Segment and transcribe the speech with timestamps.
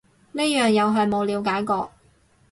[0.31, 1.91] 呢樣又係冇了解過